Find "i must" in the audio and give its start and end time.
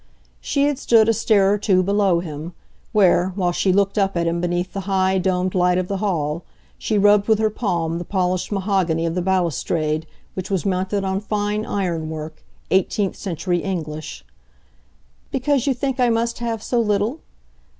15.99-16.39